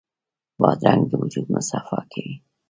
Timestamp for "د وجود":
1.09-1.45